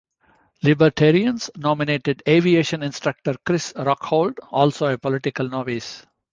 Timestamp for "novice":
5.47-6.03